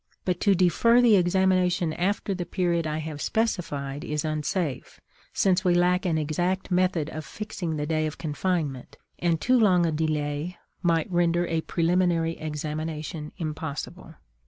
But 0.25 0.39
to 0.39 0.55
defer 0.55 0.99
the 0.99 1.15
examination 1.15 1.93
after 1.93 2.33
the 2.33 2.43
period 2.47 2.87
I 2.87 2.97
have 2.97 3.21
specified 3.21 4.03
is 4.03 4.25
unsafe 4.25 4.99
since 5.31 5.63
we 5.63 5.75
lack 5.75 6.07
an 6.07 6.17
exact 6.17 6.71
method 6.71 7.07
of 7.11 7.23
fixing 7.23 7.75
the 7.75 7.85
day 7.85 8.07
of 8.07 8.17
confinement, 8.17 8.97
and 9.19 9.39
too 9.39 9.59
long 9.59 9.85
a 9.85 9.91
delay 9.91 10.57
might 10.81 11.11
render 11.11 11.45
a 11.45 11.61
preliminary 11.61 12.35
examination 12.39 13.31
impossible. 13.37 14.15